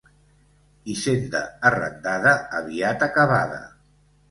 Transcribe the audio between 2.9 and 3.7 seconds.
acabada.